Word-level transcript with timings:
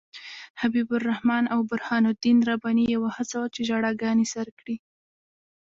حبیب 0.61 0.89
الرحمن 0.97 1.43
او 1.53 1.59
برهان 1.69 2.03
الدین 2.11 2.37
رباني 2.49 2.83
یې 2.91 2.97
وهڅول 2.99 3.47
چې 3.55 3.61
ژړاګانې 3.69 4.25
سر 4.33 4.47
کړي. 4.59 4.75